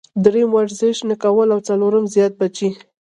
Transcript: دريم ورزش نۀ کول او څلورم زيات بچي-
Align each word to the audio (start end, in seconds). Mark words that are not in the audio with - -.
دريم 0.23 0.49
ورزش 0.57 0.97
نۀ 1.07 1.15
کول 1.23 1.47
او 1.53 1.59
څلورم 1.67 2.05
زيات 2.13 2.33
بچي- 2.41 2.69